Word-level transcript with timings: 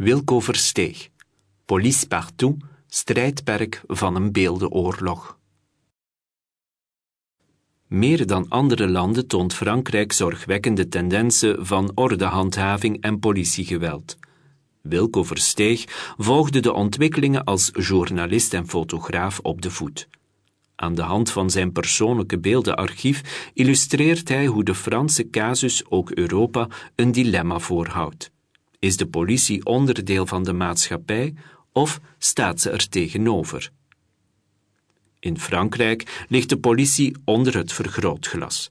Wilco 0.00 0.40
Versteeg. 0.40 1.08
Police 1.64 2.06
partout, 2.06 2.56
strijdperk 2.86 3.82
van 3.86 4.14
een 4.14 4.32
beeldenoorlog. 4.32 5.38
Meer 7.86 8.26
dan 8.26 8.48
andere 8.48 8.88
landen 8.88 9.26
toont 9.26 9.54
Frankrijk 9.54 10.12
zorgwekkende 10.12 10.88
tendensen 10.88 11.66
van 11.66 11.92
ordehandhaving 11.94 13.00
en 13.00 13.18
politiegeweld. 13.18 14.18
Wilco 14.80 15.22
Versteeg 15.22 16.12
volgde 16.16 16.60
de 16.60 16.72
ontwikkelingen 16.72 17.44
als 17.44 17.70
journalist 17.72 18.54
en 18.54 18.68
fotograaf 18.68 19.38
op 19.42 19.62
de 19.62 19.70
voet. 19.70 20.08
Aan 20.76 20.94
de 20.94 21.02
hand 21.02 21.30
van 21.30 21.50
zijn 21.50 21.72
persoonlijke 21.72 22.38
beeldenarchief 22.38 23.50
illustreert 23.54 24.28
hij 24.28 24.46
hoe 24.46 24.64
de 24.64 24.74
Franse 24.74 25.30
casus 25.30 25.90
ook 25.90 26.10
Europa 26.10 26.68
een 26.94 27.12
dilemma 27.12 27.58
voorhoudt. 27.58 28.30
Is 28.80 28.96
de 28.96 29.06
politie 29.06 29.64
onderdeel 29.64 30.26
van 30.26 30.42
de 30.42 30.52
maatschappij 30.52 31.34
of 31.72 32.00
staat 32.18 32.60
ze 32.60 32.70
er 32.70 32.88
tegenover? 32.88 33.70
In 35.18 35.38
Frankrijk 35.38 36.24
ligt 36.28 36.48
de 36.48 36.58
politie 36.58 37.16
onder 37.24 37.56
het 37.56 37.72
vergrootglas. 37.72 38.70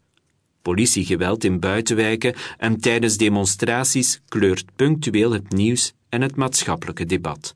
Politiegeweld 0.62 1.44
in 1.44 1.60
buitenwijken 1.60 2.36
en 2.58 2.80
tijdens 2.80 3.18
demonstraties 3.18 4.22
kleurt 4.28 4.66
punctueel 4.76 5.32
het 5.32 5.52
nieuws 5.52 5.94
en 6.10 6.22
het 6.22 6.36
maatschappelijke 6.36 7.06
debat. 7.06 7.56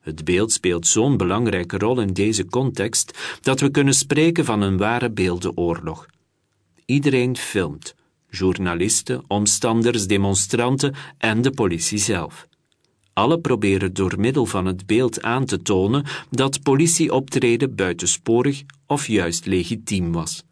Het 0.00 0.24
beeld 0.24 0.52
speelt 0.52 0.86
zo'n 0.86 1.16
belangrijke 1.16 1.78
rol 1.78 2.00
in 2.00 2.12
deze 2.12 2.44
context 2.44 3.18
dat 3.40 3.60
we 3.60 3.70
kunnen 3.70 3.94
spreken 3.94 4.44
van 4.44 4.60
een 4.60 4.76
ware 4.76 5.10
beeldenoorlog. 5.10 6.06
Iedereen 6.84 7.36
filmt, 7.36 7.94
journalisten, 8.34 9.24
omstanders, 9.26 10.06
demonstranten 10.06 10.94
en 11.18 11.42
de 11.42 11.50
politie 11.50 11.98
zelf. 11.98 12.46
Alle 13.12 13.40
proberen 13.40 13.94
door 13.94 14.14
middel 14.18 14.46
van 14.46 14.66
het 14.66 14.86
beeld 14.86 15.22
aan 15.22 15.44
te 15.44 15.62
tonen 15.62 16.04
dat 16.30 16.62
politieoptreden 16.62 17.74
buitensporig 17.74 18.62
of 18.86 19.06
juist 19.06 19.46
legitiem 19.46 20.12
was. 20.12 20.42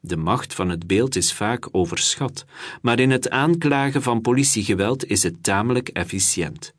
De 0.00 0.16
macht 0.16 0.54
van 0.54 0.68
het 0.68 0.86
beeld 0.86 1.16
is 1.16 1.32
vaak 1.32 1.68
overschat, 1.72 2.44
maar 2.80 3.00
in 3.00 3.10
het 3.10 3.30
aanklagen 3.30 4.02
van 4.02 4.20
politiegeweld 4.20 5.06
is 5.06 5.22
het 5.22 5.42
tamelijk 5.42 5.88
efficiënt. 5.88 6.74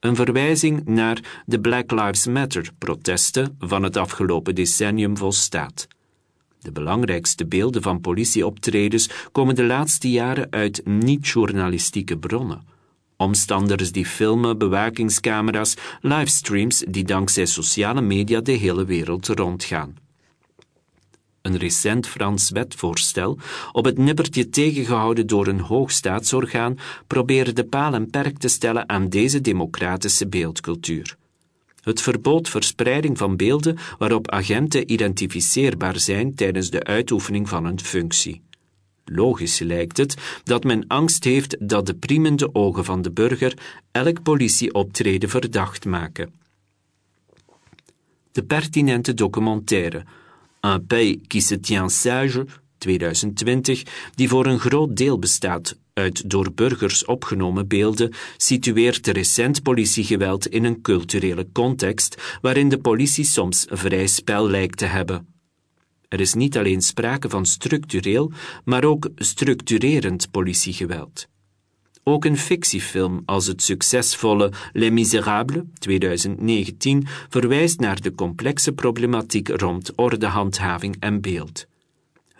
Een 0.00 0.16
verwijzing 0.16 0.84
naar 0.84 1.42
de 1.46 1.60
Black 1.60 1.90
Lives 1.90 2.26
Matter-protesten 2.26 3.56
van 3.58 3.82
het 3.82 3.96
afgelopen 3.96 4.54
decennium 4.54 5.16
volstaat. 5.16 5.86
De 6.64 6.72
belangrijkste 6.72 7.46
beelden 7.46 7.82
van 7.82 8.00
politieoptredens 8.00 9.08
komen 9.32 9.54
de 9.54 9.64
laatste 9.64 10.10
jaren 10.10 10.46
uit 10.50 10.80
niet-journalistieke 10.84 12.18
bronnen. 12.18 12.62
Omstanders 13.16 13.92
die 13.92 14.06
filmen, 14.06 14.58
bewakingscamera's, 14.58 15.76
livestreams 16.00 16.84
die 16.88 17.04
dankzij 17.04 17.46
sociale 17.46 18.00
media 18.00 18.40
de 18.40 18.52
hele 18.52 18.84
wereld 18.84 19.26
rondgaan. 19.26 19.96
Een 21.42 21.56
recent 21.56 22.06
Frans 22.06 22.50
wetvoorstel, 22.50 23.38
op 23.72 23.84
het 23.84 23.98
nippertje 23.98 24.48
tegengehouden 24.48 25.26
door 25.26 25.46
een 25.46 25.60
hoogstaatsorgaan, 25.60 26.78
probeerde 27.06 27.52
de 27.52 27.64
paal 27.64 27.94
en 27.94 28.10
perk 28.10 28.38
te 28.38 28.48
stellen 28.48 28.88
aan 28.88 29.08
deze 29.08 29.40
democratische 29.40 30.28
beeldcultuur. 30.28 31.16
Het 31.84 32.00
verbood 32.00 32.48
verspreiding 32.48 33.18
van 33.18 33.36
beelden 33.36 33.78
waarop 33.98 34.30
agenten 34.30 34.92
identificeerbaar 34.92 35.98
zijn 35.98 36.34
tijdens 36.34 36.70
de 36.70 36.84
uitoefening 36.84 37.48
van 37.48 37.64
een 37.64 37.80
functie. 37.80 38.42
Logisch 39.04 39.58
lijkt 39.58 39.96
het 39.96 40.16
dat 40.44 40.64
men 40.64 40.86
angst 40.86 41.24
heeft 41.24 41.68
dat 41.68 41.86
de 41.86 41.94
priemende 41.94 42.54
ogen 42.54 42.84
van 42.84 43.02
de 43.02 43.10
burger 43.10 43.58
elk 43.92 44.22
politieoptreden 44.22 45.28
verdacht 45.28 45.84
maken. 45.84 46.32
De 48.32 48.44
pertinente 48.44 49.14
documentaire 49.14 50.04
Un 50.60 50.86
pays 50.86 51.18
qui 51.26 51.40
se 51.40 51.60
tient 51.60 51.92
sage 51.92 52.46
2020, 52.78 53.82
die 54.14 54.28
voor 54.28 54.46
een 54.46 54.58
groot 54.58 54.96
deel 54.96 55.18
bestaat 55.18 55.76
uit 55.94 56.30
door 56.30 56.52
burgers 56.54 57.04
opgenomen 57.04 57.68
beelden, 57.68 58.12
situeert 58.36 59.06
recent 59.06 59.62
politiegeweld 59.62 60.46
in 60.46 60.64
een 60.64 60.80
culturele 60.80 61.48
context 61.52 62.38
waarin 62.40 62.68
de 62.68 62.78
politie 62.78 63.24
soms 63.24 63.66
vrij 63.68 64.06
spel 64.06 64.48
lijkt 64.48 64.78
te 64.78 64.84
hebben. 64.84 65.26
Er 66.08 66.20
is 66.20 66.34
niet 66.34 66.56
alleen 66.58 66.82
sprake 66.82 67.28
van 67.28 67.46
structureel, 67.46 68.32
maar 68.64 68.84
ook 68.84 69.08
structurerend 69.16 70.30
politiegeweld. 70.30 71.28
Ook 72.02 72.24
een 72.24 72.38
fictiefilm 72.38 73.22
als 73.24 73.46
het 73.46 73.62
succesvolle 73.62 74.52
Les 74.72 74.90
Miserables 74.90 75.62
2019 75.78 77.06
verwijst 77.28 77.80
naar 77.80 78.00
de 78.00 78.14
complexe 78.14 78.72
problematiek 78.72 79.48
rond 79.48 79.92
ordehandhaving 79.96 80.96
en 81.00 81.20
beeld. 81.20 81.66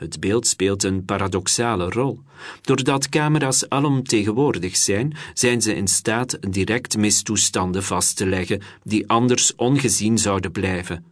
Het 0.04 0.20
beeld 0.20 0.46
speelt 0.46 0.82
een 0.82 1.04
paradoxale 1.04 1.90
rol. 1.90 2.20
Doordat 2.60 3.08
camera's 3.08 3.68
alomtegenwoordig 3.68 4.76
zijn, 4.76 5.16
zijn 5.34 5.62
ze 5.62 5.74
in 5.74 5.88
staat 5.88 6.38
direct 6.52 6.96
mistoestanden 6.96 7.82
vast 7.82 8.16
te 8.16 8.26
leggen 8.26 8.62
die 8.82 9.08
anders 9.08 9.54
ongezien 9.54 10.18
zouden 10.18 10.52
blijven. 10.52 11.04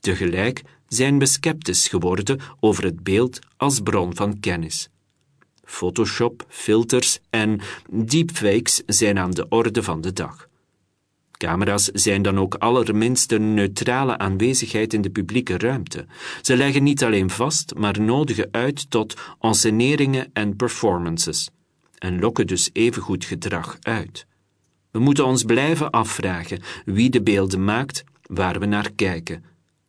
Tegelijk 0.00 0.62
zijn 0.88 1.18
we 1.18 1.26
sceptisch 1.26 1.88
geworden 1.88 2.40
over 2.60 2.84
het 2.84 3.02
beeld 3.02 3.38
als 3.56 3.80
bron 3.80 4.16
van 4.16 4.40
kennis. 4.40 4.88
Photoshop, 5.64 6.46
filters 6.48 7.18
en 7.30 7.60
deepfakes 7.90 8.82
zijn 8.86 9.18
aan 9.18 9.30
de 9.30 9.48
orde 9.48 9.82
van 9.82 10.00
de 10.00 10.12
dag. 10.12 10.48
Camera's 11.36 11.84
zijn 11.84 12.22
dan 12.22 12.38
ook 12.38 12.54
allerminst 12.54 13.32
een 13.32 13.54
neutrale 13.54 14.18
aanwezigheid 14.18 14.92
in 14.92 15.02
de 15.02 15.10
publieke 15.10 15.58
ruimte. 15.58 16.06
Ze 16.42 16.56
leggen 16.56 16.82
niet 16.82 17.04
alleen 17.04 17.30
vast, 17.30 17.74
maar 17.74 18.00
nodigen 18.00 18.48
uit 18.50 18.90
tot 18.90 19.14
enseneringen 19.40 20.30
en 20.32 20.56
performances. 20.56 21.48
En 21.98 22.20
lokken 22.20 22.46
dus 22.46 22.70
evengoed 22.72 23.24
gedrag 23.24 23.76
uit. 23.80 24.26
We 24.90 24.98
moeten 24.98 25.26
ons 25.26 25.42
blijven 25.42 25.90
afvragen 25.90 26.62
wie 26.84 27.10
de 27.10 27.22
beelden 27.22 27.64
maakt, 27.64 28.04
waar 28.22 28.60
we 28.60 28.66
naar 28.66 28.90
kijken, 28.96 29.44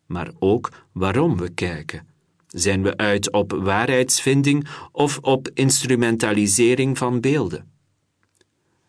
maar 0.05 0.31
ook 0.39 0.71
waarom 0.91 1.37
we 1.37 1.49
kijken. 1.49 2.07
Zijn 2.47 2.83
we 2.83 2.97
uit 2.97 3.31
op 3.31 3.51
waarheidsvinding 3.51 4.67
of 4.91 5.17
op 5.21 5.49
instrumentalisering 5.53 6.97
van 6.97 7.19
beelden? 7.19 7.76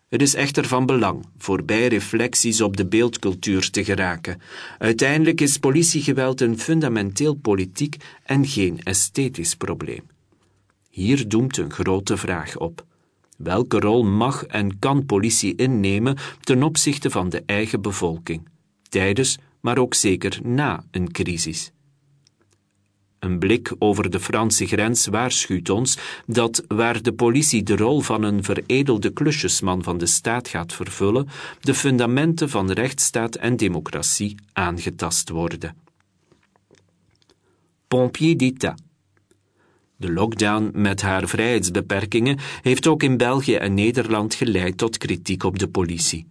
Het 0.09 0.21
is 0.21 0.35
echter 0.35 0.65
van 0.65 0.85
belang 0.85 1.25
voorbij 1.37 1.87
reflecties 1.87 2.61
op 2.61 2.77
de 2.77 2.85
beeldcultuur 2.85 3.69
te 3.69 3.83
geraken. 3.83 4.41
Uiteindelijk 4.77 5.41
is 5.41 5.57
politiegeweld 5.57 6.41
een 6.41 6.59
fundamenteel 6.59 7.35
politiek 7.35 7.95
en 8.23 8.45
geen 8.47 8.83
esthetisch 8.83 9.55
probleem. 9.55 10.03
Hier 10.89 11.27
doemt 11.27 11.57
een 11.57 11.71
grote 11.71 12.17
vraag 12.17 12.57
op. 12.57 12.85
Welke 13.37 13.79
rol 13.79 14.03
mag 14.03 14.45
en 14.45 14.79
kan 14.79 15.05
politie 15.05 15.55
innemen 15.55 16.17
ten 16.39 16.63
opzichte 16.63 17.09
van 17.09 17.29
de 17.29 17.43
eigen 17.45 17.81
bevolking, 17.81 18.47
tijdens, 18.89 19.37
maar 19.61 19.77
ook 19.77 19.93
zeker 19.93 20.39
na 20.43 20.83
een 20.91 21.11
crisis? 21.11 21.71
Een 23.19 23.39
blik 23.39 23.75
over 23.79 24.09
de 24.09 24.19
Franse 24.19 24.65
grens 24.65 25.07
waarschuwt 25.07 25.69
ons 25.69 25.97
dat 26.25 26.63
waar 26.67 27.01
de 27.01 27.13
politie 27.13 27.63
de 27.63 27.75
rol 27.75 27.99
van 27.99 28.23
een 28.23 28.43
veredelde 28.43 29.09
klusjesman 29.13 29.83
van 29.83 29.97
de 29.97 30.05
staat 30.05 30.47
gaat 30.47 30.73
vervullen, 30.73 31.27
de 31.59 31.73
fundamenten 31.73 32.49
van 32.49 32.71
rechtsstaat 32.71 33.35
en 33.35 33.57
democratie 33.57 34.35
aangetast 34.53 35.29
worden. 35.29 35.75
Pompier 37.87 38.37
d'État 38.37 38.75
de 39.99 40.11
lockdown 40.11 40.71
met 40.73 41.01
haar 41.01 41.27
vrijheidsbeperkingen 41.27 42.37
heeft 42.61 42.87
ook 42.87 43.03
in 43.03 43.17
België 43.17 43.55
en 43.55 43.73
Nederland 43.73 44.33
geleid 44.33 44.77
tot 44.77 44.97
kritiek 44.97 45.43
op 45.43 45.59
de 45.59 45.67
politie. 45.67 46.27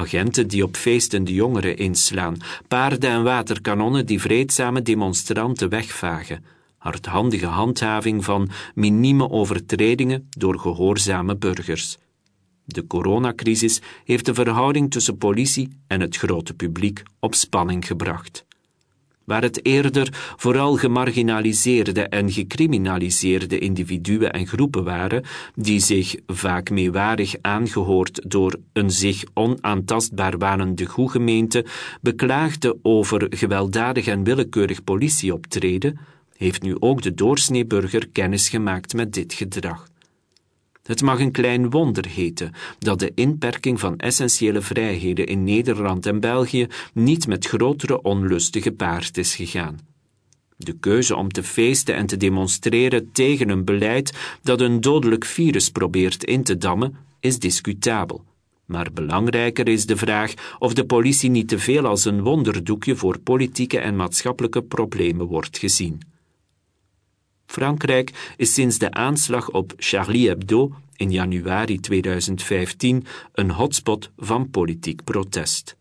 Agenten 0.00 0.48
die 0.48 0.62
op 0.62 0.76
feesten 0.76 1.24
de 1.24 1.34
jongeren 1.34 1.76
inslaan, 1.76 2.36
paarden 2.68 3.10
en 3.10 3.22
waterkanonnen 3.22 4.06
die 4.06 4.20
vreedzame 4.20 4.82
demonstranten 4.82 5.68
wegvagen, 5.68 6.44
hardhandige 6.78 7.46
handhaving 7.46 8.24
van 8.24 8.50
minieme 8.74 9.30
overtredingen 9.30 10.28
door 10.30 10.58
gehoorzame 10.58 11.36
burgers. 11.36 11.98
De 12.64 12.86
coronacrisis 12.86 13.80
heeft 14.04 14.26
de 14.26 14.34
verhouding 14.34 14.90
tussen 14.90 15.18
politie 15.18 15.68
en 15.86 16.00
het 16.00 16.16
grote 16.16 16.54
publiek 16.54 17.02
op 17.18 17.34
spanning 17.34 17.86
gebracht 17.86 18.44
waar 19.30 19.42
het 19.42 19.66
eerder 19.66 20.34
vooral 20.36 20.76
gemarginaliseerde 20.76 22.02
en 22.02 22.32
gecriminaliseerde 22.32 23.58
individuen 23.58 24.32
en 24.32 24.46
groepen 24.46 24.84
waren, 24.84 25.24
die 25.54 25.80
zich 25.80 26.16
vaak 26.26 26.70
meewarig 26.70 27.34
aangehoord 27.40 28.20
door 28.26 28.56
een 28.72 28.90
zich 28.90 29.24
onaantastbaar 29.34 30.38
wanende 30.38 30.84
goegemeente 30.84 31.64
beklaagde 32.00 32.76
over 32.82 33.26
gewelddadig 33.30 34.06
en 34.06 34.24
willekeurig 34.24 34.84
politieoptreden, 34.84 35.98
heeft 36.36 36.62
nu 36.62 36.76
ook 36.78 37.02
de 37.02 37.14
doorsneeburger 37.14 38.08
kennis 38.08 38.48
gemaakt 38.48 38.94
met 38.94 39.12
dit 39.12 39.32
gedrag. 39.32 39.88
Het 40.90 41.02
mag 41.02 41.20
een 41.20 41.30
klein 41.30 41.70
wonder 41.70 42.06
heten 42.06 42.52
dat 42.78 42.98
de 42.98 43.12
inperking 43.14 43.80
van 43.80 43.96
essentiële 43.96 44.60
vrijheden 44.60 45.26
in 45.26 45.44
Nederland 45.44 46.06
en 46.06 46.20
België 46.20 46.66
niet 46.92 47.26
met 47.26 47.46
grotere 47.46 48.02
onlusten 48.02 48.62
gepaard 48.62 49.16
is 49.16 49.34
gegaan. 49.34 49.78
De 50.56 50.72
keuze 50.72 51.16
om 51.16 51.28
te 51.28 51.42
feesten 51.42 51.94
en 51.94 52.06
te 52.06 52.16
demonstreren 52.16 53.12
tegen 53.12 53.48
een 53.48 53.64
beleid 53.64 54.38
dat 54.42 54.60
een 54.60 54.80
dodelijk 54.80 55.24
virus 55.24 55.68
probeert 55.68 56.24
in 56.24 56.42
te 56.42 56.58
dammen, 56.58 56.96
is 57.20 57.38
discutabel. 57.38 58.24
Maar 58.64 58.92
belangrijker 58.92 59.68
is 59.68 59.86
de 59.86 59.96
vraag 59.96 60.34
of 60.58 60.74
de 60.74 60.84
politie 60.84 61.30
niet 61.30 61.48
te 61.48 61.58
veel 61.58 61.86
als 61.86 62.04
een 62.04 62.22
wonderdoekje 62.22 62.96
voor 62.96 63.18
politieke 63.18 63.78
en 63.78 63.96
maatschappelijke 63.96 64.62
problemen 64.62 65.26
wordt 65.26 65.58
gezien. 65.58 66.00
Frankrijk 67.50 68.34
is 68.36 68.54
sinds 68.54 68.78
de 68.78 68.90
aanslag 68.90 69.50
op 69.50 69.72
Charlie 69.76 70.28
Hebdo 70.28 70.72
in 70.96 71.10
januari 71.10 71.80
2015 71.80 73.04
een 73.32 73.50
hotspot 73.50 74.10
van 74.16 74.50
politiek 74.50 75.04
protest. 75.04 75.76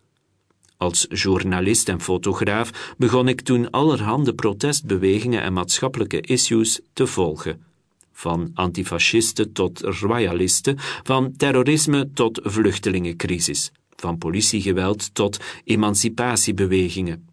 Als 0.77 1.05
journalist 1.09 1.89
en 1.89 2.01
fotograaf 2.01 2.93
begon 2.97 3.27
ik 3.27 3.41
toen 3.41 3.69
allerhande 3.69 4.33
protestbewegingen 4.33 5.41
en 5.41 5.53
maatschappelijke 5.53 6.21
issues 6.21 6.79
te 6.93 7.07
volgen. 7.07 7.63
Van 8.11 8.51
antifascisten 8.53 9.51
tot 9.51 9.79
royalisten, 9.79 10.75
van 11.03 11.33
terrorisme 11.37 12.09
tot 12.13 12.39
vluchtelingencrisis, 12.43 13.71
van 13.95 14.17
politiegeweld 14.17 15.13
tot 15.13 15.37
emancipatiebewegingen. 15.63 17.27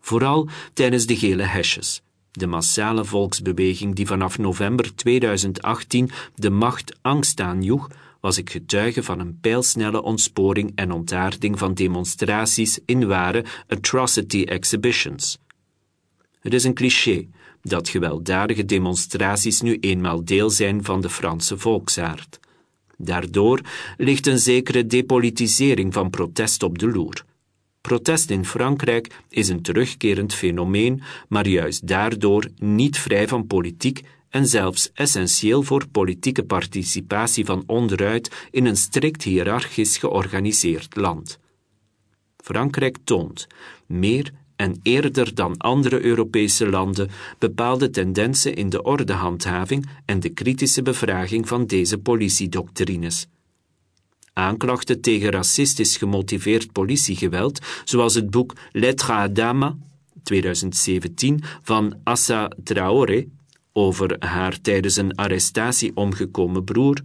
Vooral 0.00 0.48
tijdens 0.72 1.06
de 1.06 1.16
gele 1.16 1.42
hesjes 1.42 2.02
de 2.38 2.46
massale 2.46 3.04
volksbeweging 3.04 3.94
die 3.94 4.06
vanaf 4.06 4.38
november 4.38 4.94
2018 4.94 6.10
de 6.34 6.50
macht 6.50 6.98
angst 7.02 7.40
aanjoeg, 7.40 7.88
was 8.20 8.38
ik 8.38 8.50
getuige 8.50 9.02
van 9.02 9.20
een 9.20 9.38
pijlsnelle 9.40 10.02
ontsporing 10.02 10.72
en 10.74 10.92
ontaarding 10.92 11.58
van 11.58 11.74
demonstraties 11.74 12.78
in 12.84 13.06
ware 13.06 13.44
atrocity 13.68 14.42
exhibitions. 14.42 15.38
Het 16.40 16.54
is 16.54 16.64
een 16.64 16.74
cliché 16.74 17.26
dat 17.62 17.88
gewelddadige 17.88 18.64
demonstraties 18.64 19.60
nu 19.60 19.76
eenmaal 19.80 20.24
deel 20.24 20.50
zijn 20.50 20.84
van 20.84 21.00
de 21.00 21.10
Franse 21.10 21.58
volksaard. 21.58 22.40
Daardoor 22.96 23.60
ligt 23.96 24.26
een 24.26 24.38
zekere 24.38 24.86
depolitisering 24.86 25.92
van 25.92 26.10
protest 26.10 26.62
op 26.62 26.78
de 26.78 26.90
loer. 26.90 27.24
Protest 27.88 28.30
in 28.30 28.44
Frankrijk 28.44 29.20
is 29.28 29.48
een 29.48 29.62
terugkerend 29.62 30.34
fenomeen, 30.34 31.02
maar 31.28 31.48
juist 31.48 31.86
daardoor 31.86 32.48
niet 32.56 32.98
vrij 32.98 33.28
van 33.28 33.46
politiek 33.46 34.02
en 34.28 34.46
zelfs 34.46 34.90
essentieel 34.94 35.62
voor 35.62 35.86
politieke 35.92 36.44
participatie 36.44 37.44
van 37.44 37.62
onderuit 37.66 38.48
in 38.50 38.66
een 38.66 38.76
strikt 38.76 39.22
hiërarchisch 39.22 39.96
georganiseerd 39.96 40.96
land. 40.96 41.38
Frankrijk 42.36 42.96
toont, 43.04 43.46
meer 43.86 44.32
en 44.56 44.80
eerder 44.82 45.34
dan 45.34 45.56
andere 45.56 46.04
Europese 46.04 46.68
landen, 46.68 47.10
bepaalde 47.38 47.90
tendensen 47.90 48.54
in 48.54 48.68
de 48.68 48.82
ordehandhaving 48.82 49.88
en 50.04 50.20
de 50.20 50.28
kritische 50.28 50.82
bevraging 50.82 51.48
van 51.48 51.66
deze 51.66 51.98
politiedoctrines 51.98 53.28
aanklachten 54.38 55.00
tegen 55.00 55.30
racistisch 55.30 55.96
gemotiveerd 55.96 56.72
politiegeweld, 56.72 57.58
zoals 57.84 58.14
het 58.14 58.30
boek 58.30 58.54
Lettre 58.72 59.12
à 59.12 59.28
Dama 59.28 59.76
2017 60.22 61.42
van 61.62 61.94
Assa 62.04 62.50
Traoré 62.64 63.26
over 63.72 64.16
haar 64.18 64.60
tijdens 64.60 64.96
een 64.96 65.14
arrestatie 65.14 65.90
omgekomen 65.94 66.64
broer, 66.64 67.00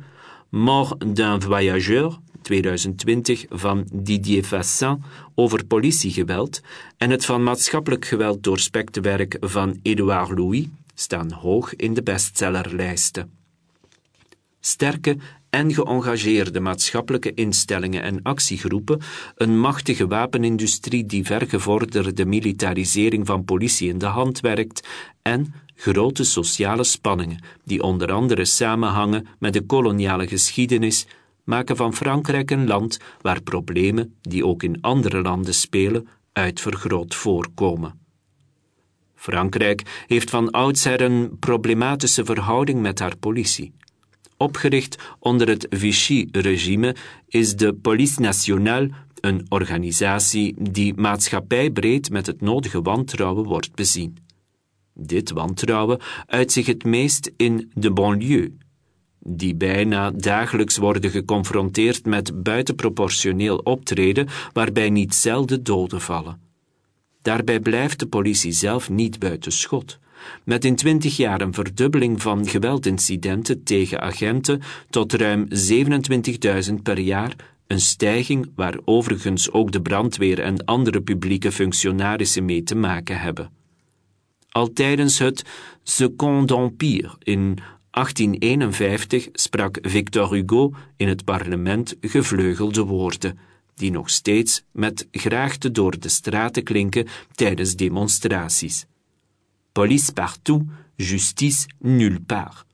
Mort 0.49 1.15
d'un 1.15 1.41
voyageur 1.41 2.17
2020 2.41 3.45
van 3.49 3.87
Didier 3.93 4.43
Fassin 4.43 5.03
over 5.35 5.65
politiegeweld 5.65 6.61
en 6.97 7.09
het 7.09 7.25
van 7.25 7.43
maatschappelijk 7.43 8.05
geweld 8.05 8.43
doorspekte 8.43 9.01
werk 9.01 9.37
van 9.39 9.79
Edouard 9.81 10.37
Louis 10.37 10.65
staan 10.95 11.31
hoog 11.31 11.75
in 11.75 11.93
de 11.93 12.03
bestsellerlijsten. 12.03 13.31
Sterke 14.59 15.17
en 15.53 15.73
geëngageerde 15.73 16.59
maatschappelijke 16.59 17.33
instellingen 17.33 18.03
en 18.03 18.21
actiegroepen, 18.21 19.01
een 19.35 19.59
machtige 19.59 20.07
wapenindustrie 20.07 21.05
die 21.05 21.25
vergevorderde 21.25 22.25
militarisering 22.25 23.25
van 23.25 23.45
politie 23.45 23.89
in 23.89 23.97
de 23.97 24.05
hand 24.05 24.39
werkt 24.39 24.87
en 25.21 25.53
grote 25.75 26.23
sociale 26.23 26.83
spanningen 26.83 27.43
die 27.63 27.81
onder 27.81 28.11
andere 28.11 28.45
samenhangen 28.45 29.27
met 29.39 29.53
de 29.53 29.61
koloniale 29.61 30.27
geschiedenis, 30.27 31.05
maken 31.43 31.75
van 31.75 31.93
Frankrijk 31.93 32.51
een 32.51 32.67
land 32.67 32.99
waar 33.21 33.41
problemen 33.41 34.15
die 34.21 34.45
ook 34.45 34.63
in 34.63 34.81
andere 34.81 35.21
landen 35.21 35.53
spelen 35.53 36.07
uitvergroot 36.31 37.15
voorkomen. 37.15 37.99
Frankrijk 39.15 40.05
heeft 40.07 40.29
van 40.29 40.51
oudsher 40.51 41.01
een 41.01 41.37
problematische 41.39 42.25
verhouding 42.25 42.81
met 42.81 42.99
haar 42.99 43.17
politie. 43.17 43.73
Opgericht 44.37 44.97
onder 45.19 45.47
het 45.47 45.67
Vichy-regime 45.69 46.95
is 47.27 47.55
de 47.55 47.73
Police 47.73 48.21
Nationale 48.21 48.89
een 49.19 49.45
organisatie 49.49 50.55
die 50.57 50.93
maatschappijbreed 50.93 52.09
met 52.09 52.25
het 52.25 52.41
nodige 52.41 52.81
wantrouwen 52.81 53.45
wordt 53.45 53.75
bezien. 53.75 54.17
Dit 54.93 55.31
wantrouwen 55.31 55.99
uit 56.25 56.51
zich 56.51 56.65
het 56.65 56.83
meest 56.83 57.31
in 57.37 57.71
de 57.73 57.91
banlieue, 57.91 58.57
die 59.19 59.55
bijna 59.55 60.11
dagelijks 60.11 60.77
worden 60.77 61.11
geconfronteerd 61.11 62.05
met 62.05 62.43
buitenproportioneel 62.43 63.57
optreden 63.57 64.27
waarbij 64.53 64.89
niet 64.89 65.15
zelden 65.15 65.63
doden 65.63 66.01
vallen. 66.01 66.41
Daarbij 67.21 67.59
blijft 67.59 67.99
de 67.99 68.07
politie 68.07 68.51
zelf 68.51 68.89
niet 68.89 69.19
buiten 69.19 69.51
schot 69.51 69.99
met 70.43 70.65
in 70.65 70.75
twintig 70.75 71.17
jaar 71.17 71.41
een 71.41 71.53
verdubbeling 71.53 72.21
van 72.21 72.47
geweldincidenten 72.47 73.63
tegen 73.63 74.01
agenten 74.01 74.61
tot 74.89 75.13
ruim 75.13 75.47
27.000 76.67 76.73
per 76.83 76.99
jaar, 76.99 77.35
een 77.67 77.81
stijging 77.81 78.51
waar 78.55 78.77
overigens 78.85 79.51
ook 79.51 79.71
de 79.71 79.81
brandweer 79.81 80.39
en 80.39 80.65
andere 80.65 81.01
publieke 81.01 81.51
functionarissen 81.51 82.45
mee 82.45 82.63
te 82.63 82.75
maken 82.75 83.19
hebben. 83.19 83.51
Al 84.49 84.73
tijdens 84.73 85.19
het 85.19 85.43
Second 85.83 86.51
Empire 86.51 87.15
in 87.19 87.57
1851 87.91 89.27
sprak 89.33 89.77
Victor 89.81 90.33
Hugo 90.33 90.73
in 90.97 91.07
het 91.07 91.25
parlement 91.25 91.95
gevleugelde 92.01 92.83
woorden, 92.83 93.39
die 93.75 93.91
nog 93.91 94.09
steeds 94.09 94.63
met 94.71 95.07
graagte 95.11 95.71
door 95.71 95.99
de 95.99 96.09
straten 96.09 96.63
klinken 96.63 97.07
tijdens 97.31 97.75
demonstraties. 97.75 98.85
Police 99.73 100.11
partout, 100.13 100.63
justice 100.95 101.65
nulle 101.79 102.19
part. 102.19 102.65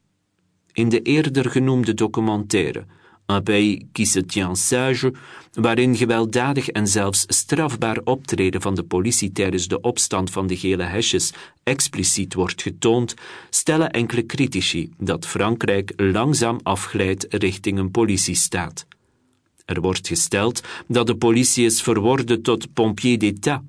In 0.73 0.89
de 0.89 1.01
eerder 1.01 1.49
genoemde 1.49 1.93
documentaire 1.93 2.85
Un 3.29 3.43
pays 3.43 3.85
qui 3.91 4.05
se 4.05 4.25
tient 4.25 4.57
sage, 4.57 5.13
waarin 5.53 5.95
gewelddadig 5.95 6.69
en 6.69 6.87
zelfs 6.87 7.23
strafbaar 7.27 8.01
optreden 8.03 8.61
van 8.61 8.75
de 8.75 8.83
politie 8.83 9.31
tijdens 9.31 9.67
de 9.67 9.81
opstand 9.81 10.31
van 10.31 10.47
de 10.47 10.57
gele 10.57 10.83
hesjes 10.83 11.33
expliciet 11.63 12.33
wordt 12.33 12.61
getoond, 12.61 13.13
stellen 13.49 13.91
enkele 13.91 14.25
critici 14.25 14.89
dat 14.97 15.25
Frankrijk 15.25 15.93
langzaam 15.95 16.59
afglijdt 16.63 17.25
richting 17.29 17.77
een 17.77 17.91
politiestaat. 17.91 18.85
Er 19.65 19.81
wordt 19.81 20.07
gesteld 20.07 20.61
dat 20.87 21.07
de 21.07 21.15
politie 21.15 21.65
is 21.65 21.81
verworden 21.81 22.41
tot 22.41 22.73
pompier 22.73 23.19
d'État, 23.19 23.61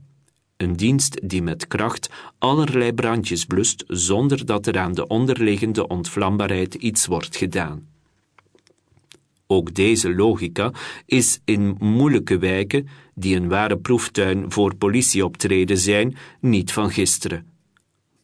een 0.61 0.77
dienst 0.77 1.21
die 1.29 1.43
met 1.43 1.67
kracht 1.67 2.11
allerlei 2.39 2.93
brandjes 2.93 3.45
blust 3.45 3.85
zonder 3.87 4.47
dat 4.47 4.67
er 4.67 4.79
aan 4.79 4.95
de 4.95 5.07
onderliggende 5.07 5.87
ontvlambaarheid 5.87 6.75
iets 6.75 7.07
wordt 7.07 7.37
gedaan. 7.37 7.89
Ook 9.47 9.75
deze 9.75 10.15
logica 10.15 10.73
is 11.07 11.41
in 11.45 11.77
moeilijke 11.79 12.39
wijken, 12.39 12.89
die 13.15 13.37
een 13.37 13.49
ware 13.49 13.79
proeftuin 13.79 14.53
voor 14.53 14.75
politieoptreden 14.75 15.79
zijn, 15.79 16.17
niet 16.41 16.73
van 16.73 16.91
gisteren. 16.91 17.47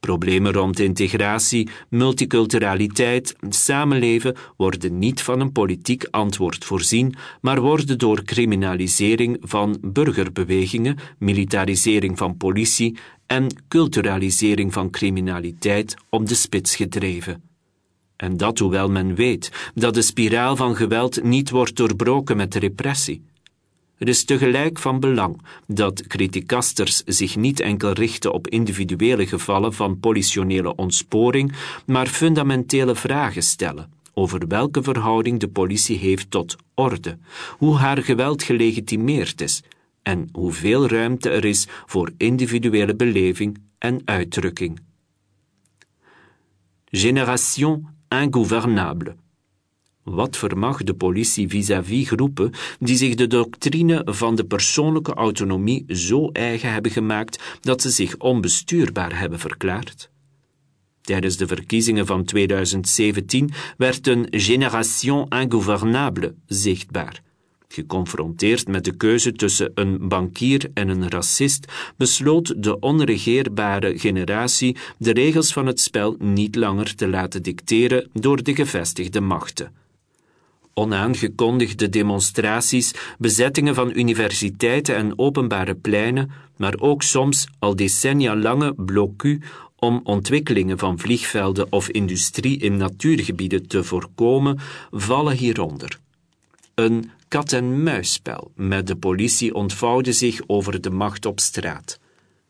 Problemen 0.07 0.53
rond 0.53 0.79
integratie, 0.79 1.69
multiculturaliteit, 1.89 3.37
samenleven 3.49 4.37
worden 4.57 4.99
niet 4.99 5.23
van 5.23 5.41
een 5.41 5.53
politiek 5.53 6.07
antwoord 6.11 6.65
voorzien, 6.65 7.15
maar 7.41 7.61
worden 7.61 7.99
door 7.99 8.23
criminalisering 8.25 9.37
van 9.41 9.79
burgerbewegingen, 9.83 10.99
militarisering 11.19 12.19
van 12.19 12.37
politie 12.37 12.97
en 13.27 13.47
culturalisering 13.69 14.73
van 14.73 14.91
criminaliteit 14.91 15.95
op 16.11 16.29
de 16.29 16.35
spits 16.35 16.77
gedreven. 16.77 17.43
En 18.17 18.37
dat 18.37 18.59
hoewel 18.59 18.91
men 18.91 19.15
weet 19.15 19.71
dat 19.75 19.95
de 19.95 20.03
spiraal 20.03 20.57
van 20.57 20.77
geweld 20.77 21.23
niet 21.23 21.51
wordt 21.51 21.77
doorbroken 21.77 22.37
met 22.37 22.55
repressie. 22.55 23.23
Het 23.97 24.09
is 24.09 24.25
tegelijk 24.25 24.79
van 24.79 25.01
belang 25.01 25.43
dat 25.67 26.07
criticasters 26.07 27.03
zich 27.05 27.37
niet 27.37 27.61
enkel 27.61 27.93
richten 27.93 28.33
op 28.33 28.49
individuele 28.49 29.27
gevallen 29.27 29.75
van 29.75 30.01
politionele 30.01 30.75
ontsporing, 30.75 31.53
maar 31.87 32.07
fundamentele 32.07 32.95
vragen 32.95 33.43
stellen 33.43 33.93
over 34.15 34.47
welke 34.47 34.83
verhouding 34.83 35.41
de 35.41 35.49
politie 35.49 35.99
heeft 35.99 36.31
tot 36.31 36.57
orde, 36.75 37.19
hoe 37.59 37.77
haar 37.77 38.03
geweld 38.03 38.43
gelegitimeerd 38.43 39.41
is 39.41 39.63
en 40.03 40.29
hoeveel 40.33 40.89
ruimte 40.89 41.31
er 41.31 41.45
is 41.45 41.67
voor 41.87 42.13
individuele 42.17 42.95
beleving 42.95 43.59
en 43.79 44.01
uitdrukking. 44.05 44.81
Génération 46.85 47.89
ingouvernable. 48.09 49.17
Wat 50.11 50.37
vermag 50.37 50.83
de 50.83 50.95
politie 50.95 51.49
vis-à-vis 51.49 52.09
groepen 52.09 52.53
die 52.79 52.97
zich 52.97 53.15
de 53.15 53.27
doctrine 53.27 54.03
van 54.05 54.35
de 54.35 54.45
persoonlijke 54.45 55.15
autonomie 55.15 55.85
zo 55.89 56.29
eigen 56.33 56.73
hebben 56.73 56.91
gemaakt 56.91 57.59
dat 57.61 57.83
ze 57.83 57.91
zich 57.91 58.17
onbestuurbaar 58.17 59.19
hebben 59.19 59.39
verklaard? 59.39 60.11
Tijdens 61.01 61.37
de 61.37 61.47
verkiezingen 61.47 62.07
van 62.07 62.25
2017 62.25 63.51
werd 63.77 64.07
een 64.07 64.27
génération 64.31 65.29
ingouvernable 65.29 66.35
zichtbaar. 66.47 67.23
Geconfronteerd 67.69 68.69
met 68.69 68.85
de 68.85 68.97
keuze 68.97 69.33
tussen 69.33 69.73
een 69.75 70.09
bankier 70.09 70.71
en 70.75 70.89
een 70.89 71.09
racist, 71.09 71.73
besloot 71.97 72.63
de 72.63 72.79
onregeerbare 72.79 73.99
generatie 73.99 74.77
de 74.99 75.13
regels 75.13 75.53
van 75.53 75.67
het 75.67 75.81
spel 75.81 76.17
niet 76.19 76.55
langer 76.55 76.95
te 76.95 77.09
laten 77.09 77.43
dicteren 77.43 78.11
door 78.13 78.43
de 78.43 78.55
gevestigde 78.55 79.21
machten. 79.21 79.85
Onaangekondigde 80.79 81.89
demonstraties, 81.89 82.95
bezettingen 83.19 83.75
van 83.75 83.93
universiteiten 83.95 84.97
en 84.97 85.19
openbare 85.19 85.75
pleinen, 85.75 86.31
maar 86.57 86.75
ook 86.79 87.03
soms 87.03 87.47
al 87.59 87.77
decennia 87.77 88.37
lange 88.37 88.75
blocu 88.75 89.41
om 89.77 90.01
ontwikkelingen 90.05 90.79
van 90.79 90.99
vliegvelden 90.99 91.73
of 91.73 91.89
industrie 91.89 92.59
in 92.59 92.77
natuurgebieden 92.77 93.69
te 93.69 93.85
voorkomen, 93.85 94.59
vallen 94.91 95.37
hieronder. 95.37 95.99
Een 96.75 97.11
kat-en-muisspel 97.29 98.51
met 98.55 98.87
de 98.87 98.97
politie 98.97 99.55
ontvouwde 99.55 100.13
zich 100.13 100.41
over 100.47 100.81
de 100.81 100.91
macht 100.91 101.27
op 101.27 101.41
straat. 101.41 101.99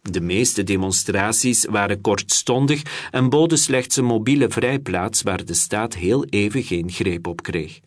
De 0.02 0.20
meeste 0.20 0.62
demonstraties 0.62 1.64
waren 1.64 2.00
kortstondig 2.00 3.08
en 3.10 3.28
boden 3.28 3.58
slechts 3.58 3.96
een 3.96 4.04
mobiele 4.04 4.48
vrijplaats 4.48 5.22
waar 5.22 5.44
de 5.44 5.54
staat 5.54 5.94
heel 5.94 6.24
even 6.24 6.62
geen 6.62 6.90
greep 6.90 7.26
op 7.26 7.42
kreeg. 7.42 7.80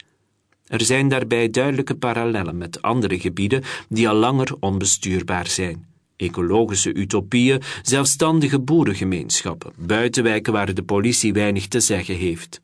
Er 0.69 0.81
zijn 0.81 1.07
daarbij 1.07 1.49
duidelijke 1.49 1.95
parallellen 1.95 2.57
met 2.57 2.81
andere 2.81 3.19
gebieden 3.19 3.63
die 3.87 4.09
al 4.09 4.15
langer 4.15 4.55
onbestuurbaar 4.59 5.47
zijn. 5.47 5.85
Ecologische 6.15 6.93
utopieën, 6.93 7.61
zelfstandige 7.81 8.59
boerengemeenschappen, 8.59 9.73
buitenwijken 9.77 10.53
waar 10.53 10.73
de 10.73 10.83
politie 10.83 11.33
weinig 11.33 11.67
te 11.67 11.79
zeggen 11.79 12.15
heeft. 12.15 12.61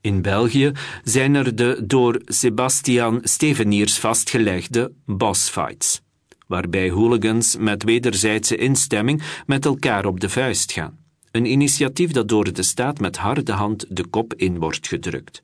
In 0.00 0.22
België 0.22 0.72
zijn 1.04 1.34
er 1.34 1.56
de 1.56 1.82
door 1.84 2.20
Sebastian 2.24 3.20
Steveniers 3.22 3.98
vastgelegde 3.98 4.92
bossfights, 5.06 6.00
waarbij 6.46 6.90
hooligans 6.90 7.56
met 7.56 7.82
wederzijdse 7.82 8.56
instemming 8.56 9.22
met 9.46 9.64
elkaar 9.64 10.06
op 10.06 10.20
de 10.20 10.28
vuist 10.28 10.72
gaan. 10.72 10.98
Een 11.30 11.46
initiatief 11.46 12.10
dat 12.10 12.28
door 12.28 12.52
de 12.52 12.62
staat 12.62 13.00
met 13.00 13.16
harde 13.16 13.52
hand 13.52 13.86
de 13.88 14.06
kop 14.06 14.34
in 14.34 14.58
wordt 14.58 14.88
gedrukt. 14.88 15.42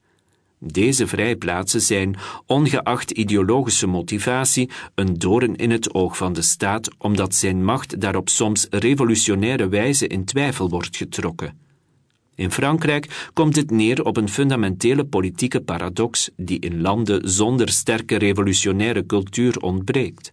Deze 0.58 1.06
vrijplaatsen 1.06 1.80
zijn, 1.80 2.16
ongeacht 2.46 3.10
ideologische 3.10 3.86
motivatie, 3.86 4.70
een 4.94 5.14
doorn 5.14 5.56
in 5.56 5.70
het 5.70 5.94
oog 5.94 6.16
van 6.16 6.32
de 6.32 6.42
staat, 6.42 6.88
omdat 6.98 7.34
zijn 7.34 7.64
macht 7.64 8.00
daarop 8.00 8.28
soms 8.28 8.66
revolutionaire 8.70 9.68
wijze 9.68 10.06
in 10.06 10.24
twijfel 10.24 10.68
wordt 10.68 10.96
getrokken. 10.96 11.58
In 12.34 12.50
Frankrijk 12.50 13.28
komt 13.32 13.56
het 13.56 13.70
neer 13.70 14.04
op 14.04 14.16
een 14.16 14.28
fundamentele 14.28 15.04
politieke 15.04 15.60
paradox 15.60 16.30
die 16.36 16.58
in 16.58 16.80
landen 16.80 17.28
zonder 17.28 17.68
sterke 17.68 18.16
revolutionaire 18.16 19.06
cultuur 19.06 19.56
ontbreekt. 19.56 20.32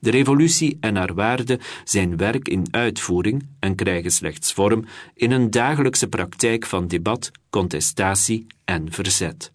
De 0.00 0.10
revolutie 0.10 0.76
en 0.80 0.96
haar 0.96 1.14
waarden 1.14 1.60
zijn 1.84 2.16
werk 2.16 2.48
in 2.48 2.66
uitvoering 2.70 3.48
en 3.58 3.74
krijgen 3.74 4.10
slechts 4.10 4.52
vorm 4.52 4.84
in 5.14 5.30
een 5.30 5.50
dagelijkse 5.50 6.08
praktijk 6.08 6.66
van 6.66 6.88
debat, 6.88 7.30
contestatie 7.50 8.46
en 8.64 8.92
verzet. 8.92 9.52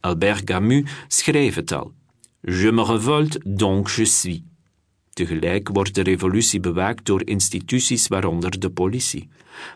Albert 0.00 0.44
Camus 0.44 0.90
schreef 1.08 1.54
het 1.54 1.72
al. 1.72 1.92
Je 2.40 2.72
me 2.72 2.84
revolte, 2.84 3.40
donc 3.44 3.90
je 3.90 4.04
suis. 4.04 4.40
Tegelijk 5.12 5.68
wordt 5.68 5.94
de 5.94 6.02
revolutie 6.02 6.60
bewaakt 6.60 7.06
door 7.06 7.26
instituties 7.26 8.08
waaronder 8.08 8.60
de 8.60 8.70
politie. 8.70 9.28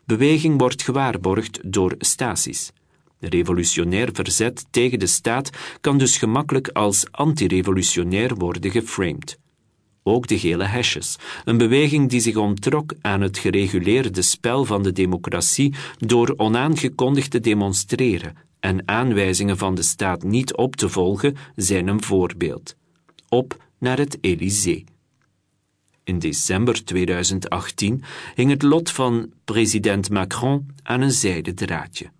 Beweging 0.04 0.58
wordt 0.58 0.82
gewaarborgd 0.82 1.60
door 1.72 1.94
staties. 1.98 2.72
Revolutionair 3.18 4.08
verzet 4.12 4.66
tegen 4.70 4.98
de 4.98 5.06
staat 5.06 5.50
kan 5.80 5.98
dus 5.98 6.18
gemakkelijk 6.18 6.68
als 6.68 7.06
antirevolutionair 7.10 8.34
worden 8.34 8.70
geframed. 8.70 9.38
Ook 10.08 10.26
de 10.26 10.38
gele 10.38 10.64
hesjes, 10.64 11.18
een 11.44 11.56
beweging 11.56 12.10
die 12.10 12.20
zich 12.20 12.36
onttrok 12.36 12.94
aan 13.00 13.20
het 13.20 13.38
gereguleerde 13.38 14.22
spel 14.22 14.64
van 14.64 14.82
de 14.82 14.92
democratie 14.92 15.74
door 15.98 16.34
onaangekondigd 16.36 17.30
te 17.30 17.40
demonstreren 17.40 18.36
en 18.60 18.88
aanwijzingen 18.88 19.58
van 19.58 19.74
de 19.74 19.82
staat 19.82 20.22
niet 20.22 20.56
op 20.56 20.76
te 20.76 20.88
volgen, 20.88 21.36
zijn 21.56 21.88
een 21.88 22.02
voorbeeld. 22.02 22.76
Op 23.28 23.62
naar 23.78 23.98
het 23.98 24.18
Élysée. 24.20 24.84
In 26.04 26.18
december 26.18 26.84
2018 26.84 28.02
hing 28.34 28.50
het 28.50 28.62
lot 28.62 28.90
van 28.90 29.32
president 29.44 30.10
Macron 30.10 30.70
aan 30.82 31.00
een 31.00 31.12
zijden 31.12 31.54
draadje. 31.54 32.10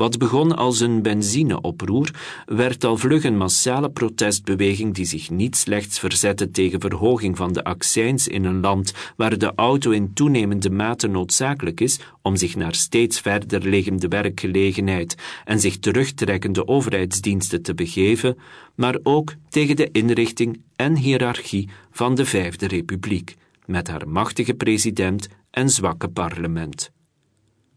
Wat 0.00 0.18
begon 0.18 0.56
als 0.56 0.80
een 0.80 1.02
benzineoproer, 1.02 2.10
werd 2.46 2.84
al 2.84 2.96
vlug 2.96 3.24
een 3.24 3.36
massale 3.36 3.90
protestbeweging 3.90 4.94
die 4.94 5.04
zich 5.04 5.30
niet 5.30 5.56
slechts 5.56 5.98
verzette 5.98 6.50
tegen 6.50 6.80
verhoging 6.80 7.36
van 7.36 7.52
de 7.52 7.64
accijns 7.64 8.28
in 8.28 8.44
een 8.44 8.60
land 8.60 8.92
waar 9.16 9.38
de 9.38 9.52
auto 9.54 9.90
in 9.90 10.12
toenemende 10.12 10.70
mate 10.70 11.06
noodzakelijk 11.06 11.80
is 11.80 12.00
om 12.22 12.36
zich 12.36 12.56
naar 12.56 12.74
steeds 12.74 13.20
verder 13.20 13.68
liggende 13.68 14.08
werkgelegenheid 14.08 15.16
en 15.44 15.60
zich 15.60 15.78
terugtrekkende 15.78 16.68
overheidsdiensten 16.68 17.62
te 17.62 17.74
begeven, 17.74 18.38
maar 18.74 18.98
ook 19.02 19.34
tegen 19.48 19.76
de 19.76 19.90
inrichting 19.92 20.60
en 20.76 20.96
hiërarchie 20.96 21.68
van 21.90 22.14
de 22.14 22.24
Vijfde 22.24 22.66
Republiek, 22.66 23.36
met 23.66 23.88
haar 23.88 24.08
machtige 24.08 24.54
president 24.54 25.28
en 25.50 25.70
zwakke 25.70 26.08
parlement. 26.08 26.90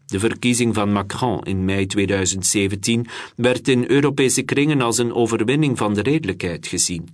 De 0.06 0.18
verkiezing 0.18 0.74
van 0.74 0.92
Macron 0.92 1.42
in 1.42 1.64
mei 1.64 1.86
2017 1.86 3.06
werd 3.36 3.68
in 3.68 3.84
Europese 3.90 4.42
kringen 4.42 4.80
als 4.80 4.98
een 4.98 5.14
overwinning 5.14 5.78
van 5.78 5.94
de 5.94 6.02
redelijkheid 6.02 6.66
gezien. 6.66 7.08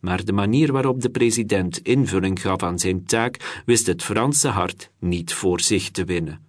Maar 0.00 0.24
de 0.24 0.32
manier 0.32 0.72
waarop 0.72 1.00
de 1.00 1.10
president 1.10 1.78
invulling 1.78 2.40
gaf 2.40 2.62
aan 2.62 2.78
zijn 2.78 3.04
taak 3.04 3.62
wist 3.66 3.86
het 3.86 4.02
Franse 4.02 4.48
hart 4.48 4.90
niet 4.98 5.32
voor 5.32 5.60
zich 5.60 5.90
te 5.90 6.04
winnen. 6.04 6.40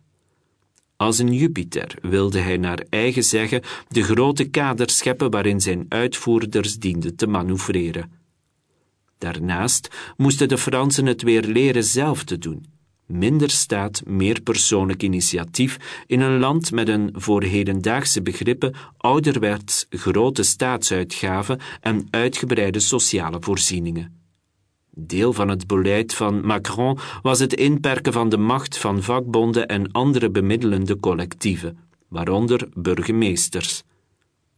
Als 0.95 1.19
een 1.19 1.33
Jupiter 1.33 1.95
wilde 2.01 2.39
hij 2.39 2.57
naar 2.57 2.83
eigen 2.89 3.23
zeggen 3.23 3.61
de 3.87 4.03
grote 4.03 4.43
kader 4.43 4.89
scheppen 4.89 5.31
waarin 5.31 5.61
zijn 5.61 5.85
uitvoerders 5.89 6.75
dienden 6.75 7.15
te 7.15 7.27
manoeuvreren. 7.27 8.11
Daarnaast 9.17 10.13
moesten 10.17 10.47
de 10.47 10.57
Fransen 10.57 11.05
het 11.05 11.21
weer 11.21 11.43
leren 11.43 11.83
zelf 11.83 12.23
te 12.23 12.37
doen 12.37 12.72
minder 13.05 13.49
staat, 13.49 14.01
meer 14.05 14.41
persoonlijk 14.41 15.03
initiatief 15.03 16.03
in 16.07 16.21
een 16.21 16.39
land 16.39 16.71
met 16.71 16.87
een 16.87 17.09
voor 17.13 17.43
hedendaagse 17.43 18.21
begrippen 18.21 18.73
ouderwets 18.97 19.85
grote 19.89 20.43
staatsuitgaven 20.43 21.59
en 21.81 22.07
uitgebreide 22.09 22.79
sociale 22.79 23.37
voorzieningen. 23.39 24.21
Deel 24.95 25.33
van 25.33 25.49
het 25.49 25.67
beleid 25.67 26.13
van 26.13 26.45
Macron 26.45 26.97
was 27.21 27.39
het 27.39 27.53
inperken 27.53 28.13
van 28.13 28.29
de 28.29 28.37
macht 28.37 28.77
van 28.77 29.03
vakbonden 29.03 29.67
en 29.67 29.91
andere 29.91 30.29
bemiddelende 30.29 30.99
collectieven, 30.99 31.77
waaronder 32.07 32.69
burgemeesters. 32.73 33.83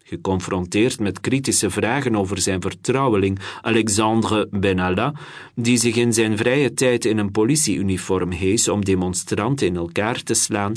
Geconfronteerd 0.07 1.00
met 1.00 1.19
kritische 1.19 1.69
vragen 1.69 2.15
over 2.15 2.41
zijn 2.41 2.62
vertrouweling 2.62 3.39
Alexandre 3.62 4.47
Benalla, 4.51 5.13
die 5.55 5.77
zich 5.77 5.95
in 5.95 6.13
zijn 6.13 6.38
vrije 6.38 6.74
tijd 6.74 7.05
in 7.05 7.17
een 7.17 7.31
politieuniform 7.31 8.31
hees 8.31 8.67
om 8.67 8.85
demonstranten 8.85 9.67
in 9.67 9.75
elkaar 9.75 10.24
te 10.24 10.33
slaan, 10.33 10.74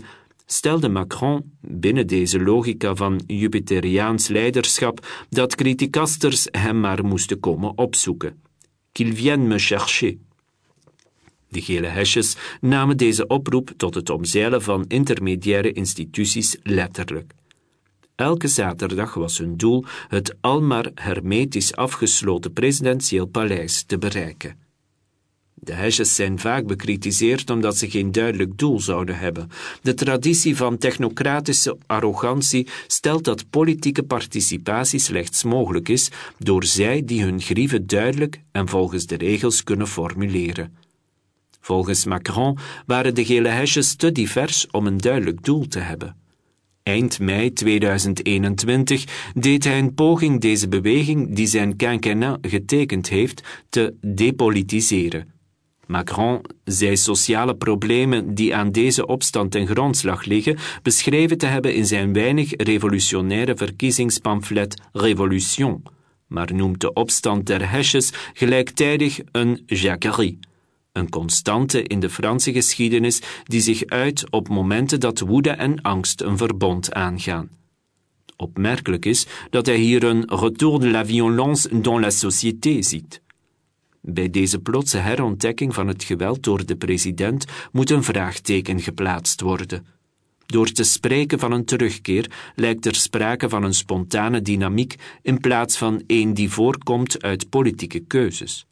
stelde 0.47 0.89
Macron, 0.89 1.53
binnen 1.61 2.07
deze 2.07 2.41
logica 2.41 2.95
van 2.95 3.21
Jupiteriaans 3.27 4.29
leiderschap, 4.29 5.07
dat 5.29 5.55
criticasters 5.55 6.49
hem 6.51 6.81
maar 6.81 7.05
moesten 7.05 7.41
komen 7.41 7.79
opzoeken. 7.79 8.43
Qu'il 8.93 9.15
vienne 9.15 9.47
me 9.47 9.59
chercher. 9.59 10.17
De 11.49 11.61
gele 11.61 11.87
hesjes 11.87 12.37
namen 12.61 12.97
deze 12.97 13.27
oproep 13.27 13.71
tot 13.77 13.95
het 13.95 14.11
omzeilen 14.11 14.63
van 14.63 14.85
intermediaire 14.87 15.73
instituties 15.73 16.57
letterlijk. 16.63 17.37
Elke 18.19 18.49
zaterdag 18.49 19.15
was 19.15 19.39
hun 19.39 19.57
doel 19.57 19.85
het 20.09 20.37
almaar 20.41 20.91
hermetisch 20.95 21.75
afgesloten 21.77 22.53
presidentieel 22.53 23.27
paleis 23.27 23.83
te 23.83 23.99
bereiken. 23.99 24.57
De 25.55 25.73
hesjes 25.73 26.15
zijn 26.15 26.39
vaak 26.39 26.67
bekritiseerd 26.67 27.51
omdat 27.51 27.77
ze 27.77 27.91
geen 27.91 28.13
duidelijk 28.13 28.59
doel 28.59 28.81
zouden 28.81 29.19
hebben. 29.19 29.51
De 29.83 29.95
traditie 29.95 30.57
van 30.57 30.79
technocratische 30.79 31.77
arrogantie 31.87 32.69
stelt 32.87 33.25
dat 33.25 33.51
politieke 33.51 34.03
participatie 34.03 34.99
slechts 34.99 35.43
mogelijk 35.43 35.89
is 35.89 36.11
door 36.39 36.65
zij 36.65 37.05
die 37.05 37.23
hun 37.23 37.41
grieven 37.41 37.87
duidelijk 37.87 38.41
en 38.53 38.69
volgens 38.69 39.07
de 39.07 39.17
regels 39.17 39.65
kunnen 39.65 39.89
formuleren. 39.89 40.77
Volgens 41.61 42.05
Macron 42.05 42.59
waren 42.87 43.15
de 43.15 43.25
gele 43.25 43.49
hesjes 43.49 43.95
te 43.95 44.13
divers 44.13 44.67
om 44.71 44.87
een 44.87 44.99
duidelijk 44.99 45.45
doel 45.45 45.69
te 45.69 45.79
hebben. 45.79 46.17
Eind 46.89 47.21
mei 47.21 47.53
2021 47.53 49.05
deed 49.35 49.65
hij 49.65 49.79
een 49.79 49.95
poging 49.95 50.41
deze 50.41 50.69
beweging 50.69 51.35
die 51.35 51.47
zijn 51.47 51.77
quinquennat 51.77 52.39
getekend 52.41 53.09
heeft 53.09 53.43
te 53.69 53.95
depolitiseren. 54.01 55.33
Macron 55.87 56.41
zei 56.65 56.97
sociale 56.97 57.57
problemen 57.57 58.35
die 58.35 58.55
aan 58.55 58.73
deze 58.73 59.07
opstand 59.07 59.51
ten 59.51 59.67
grondslag 59.67 60.25
liggen 60.25 60.57
beschreven 60.83 61.39
te 61.39 61.47
hebben 61.47 61.75
in 61.75 61.87
zijn 61.87 62.13
weinig 62.13 62.53
revolutionaire 62.57 63.57
verkiezingspamflet 63.57 64.83
Révolution, 64.93 65.83
maar 66.27 66.55
noemt 66.55 66.81
de 66.81 66.93
opstand 66.93 67.47
der 67.47 67.71
hesjes 67.71 68.13
gelijktijdig 68.33 69.21
een 69.33 69.63
jacquerie, 69.67 70.39
een 70.93 71.09
constante 71.09 71.83
in 71.83 72.01
de 72.01 72.11
Franse 72.11 72.53
geschiedenis 72.53 73.23
die 73.45 73.61
zich 73.61 73.87
uit 73.87 74.31
op 74.31 74.49
momenten 74.49 75.01
dat 75.01 75.21
woede 75.21 75.51
en 75.51 75.83
angst 75.83 76.21
een 76.21 76.37
verbond 76.37 76.93
aangaan. 76.93 77.51
Opmerkelijk 78.37 79.05
is 79.05 79.27
dat 79.51 79.67
hij 79.67 79.77
hier 79.77 80.05
een 80.05 80.25
retour 80.27 80.81
de 80.81 80.91
la 80.91 81.07
violence 81.07 81.81
dans 81.81 82.01
la 82.01 82.11
société 82.11 82.83
ziet. 82.83 83.23
Bij 84.01 84.31
deze 84.31 84.59
plotse 84.59 84.99
herontdekking 84.99 85.75
van 85.75 85.89
het 85.89 86.05
geweld 86.05 86.43
door 86.43 86.67
de 86.67 86.77
president 86.77 87.45
moet 87.73 87.91
een 87.91 88.03
vraagteken 88.03 88.81
geplaatst 88.81 89.41
worden. 89.41 89.87
Door 90.47 90.73
te 90.73 90.83
spreken 90.83 91.39
van 91.39 91.53
een 91.53 91.65
terugkeer 91.65 92.31
lijkt 92.55 92.87
er 92.87 92.95
sprake 92.95 93.49
van 93.49 93.63
een 93.63 93.75
spontane 93.75 94.43
dynamiek 94.43 94.95
in 95.23 95.41
plaats 95.41 95.77
van 95.77 96.03
een 96.07 96.35
die 96.35 96.51
voorkomt 96.51 97.23
uit 97.23 97.49
politieke 97.49 97.99
keuzes. 97.99 98.67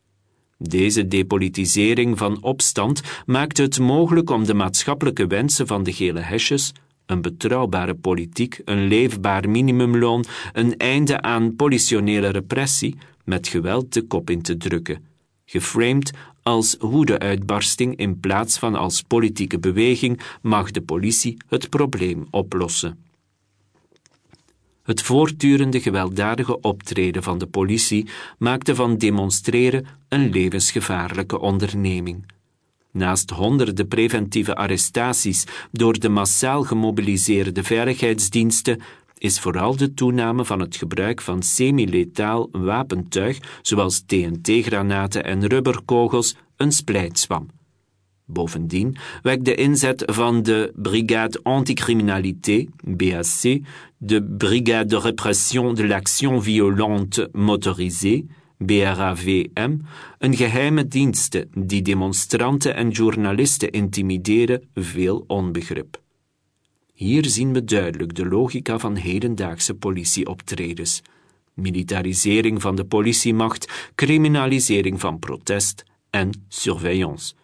Deze 0.59 1.09
depolitisering 1.09 2.19
van 2.19 2.43
opstand 2.43 3.03
maakt 3.27 3.57
het 3.57 3.79
mogelijk 3.79 4.31
om 4.31 4.45
de 4.45 4.55
maatschappelijke 4.55 5.27
wensen 5.27 5.67
van 5.67 5.83
de 5.83 5.93
gele 5.93 6.21
hesjes, 6.21 6.73
een 7.07 7.23
betrouwbare 7.23 7.95
politiek, 7.95 8.61
een 8.65 8.87
leefbaar 8.87 9.49
minimumloon, 9.49 10.25
een 10.53 10.77
einde 10.77 11.21
aan 11.21 11.57
politionele 11.57 12.29
repressie, 12.29 12.97
met 13.25 13.49
geweld 13.49 13.93
de 13.93 14.03
kop 14.03 14.31
in 14.31 14.43
te 14.43 14.57
drukken 14.57 15.15
geframed 15.47 16.13
als 16.43 16.77
woedeuitbarsting 16.79 17.97
in 17.97 18.21
plaats 18.21 18.59
van 18.59 18.75
als 18.75 19.03
politieke 19.03 19.59
beweging, 19.59 20.21
mag 20.43 20.71
de 20.71 20.83
politie 20.83 21.37
het 21.49 21.69
probleem 21.69 22.27
oplossen. 22.31 23.05
Het 24.87 25.03
voortdurende 25.03 25.81
gewelddadige 25.81 26.61
optreden 26.61 27.23
van 27.23 27.39
de 27.39 27.47
politie 27.47 28.09
maakte 28.39 28.75
van 28.75 28.97
demonstreren 28.97 29.87
een 30.09 30.31
levensgevaarlijke 30.31 31.41
onderneming. 31.41 32.27
Naast 32.91 33.31
honderden 33.31 33.89
preventieve 33.89 34.55
arrestaties 34.55 35.47
door 35.73 35.99
de 35.99 36.09
massaal 36.09 36.63
gemobiliseerde 36.63 37.63
veiligheidsdiensten 37.63 38.81
is 39.19 39.41
vooral 39.41 39.77
de 39.77 39.95
toename 39.95 40.45
van 40.45 40.61
het 40.61 40.77
gebruik 40.77 41.21
van 41.21 41.43
semi-letaal 41.43 42.49
wapentuig, 42.53 43.39
zoals 43.63 44.03
TNT-granaten 44.07 45.25
en 45.25 45.47
rubberkogels, 45.47 46.37
een 46.57 46.73
splijtswam. 46.73 47.56
Bovendien 48.27 48.97
wekt 49.23 49.45
de 49.45 49.55
inzet 49.55 50.03
van 50.07 50.43
de 50.43 50.73
Brigade 50.75 51.41
Anticriminalité, 51.43 52.67
BAC, 52.85 53.61
de 53.99 54.23
Brigade 54.23 54.87
de 54.87 54.99
Répression 54.99 55.75
de 55.75 55.87
l'Action 55.87 56.43
Violente 56.43 57.29
Motorisée, 57.33 58.27
BRAVM, 58.59 59.77
een 60.19 60.37
geheime 60.37 60.89
dienste 60.89 61.49
die 61.59 61.83
demonstranten 61.83 62.75
en 62.75 62.91
journalisten 62.91 63.71
intimideren, 63.71 64.69
veel 64.75 65.25
onbegrip. 65.27 66.01
Hier 66.93 67.25
zien 67.25 67.53
we 67.53 67.65
duidelijk 67.65 68.15
de 68.15 68.27
logica 68.27 68.79
van 68.79 68.97
hedendaagse 68.97 69.75
politieoptredens. 69.75 71.03
Militarisering 71.55 72.63
van 72.63 72.77
de 72.77 72.85
politiemacht, 72.85 73.91
criminalisering 73.95 75.01
van 75.01 75.19
protest 75.19 75.85
en 76.11 76.31
surveillance. 76.49 77.35